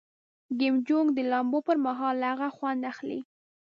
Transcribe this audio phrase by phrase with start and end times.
[0.57, 3.19] کیم جونګ د لامبو پر مهال له هغه خوند اخلي.